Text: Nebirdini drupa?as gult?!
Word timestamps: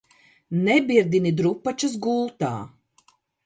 Nebirdini 0.63 1.31
drupa?as 1.37 1.95
gult?! 2.03 2.41